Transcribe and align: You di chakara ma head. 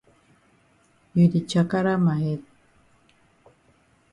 You 1.15 1.25
di 1.33 1.39
chakara 1.49 1.93
ma 2.05 2.13
head. 2.21 2.41